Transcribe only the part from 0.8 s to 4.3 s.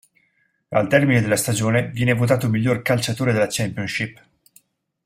termine della stagione viene votato miglior calciatore della Championship.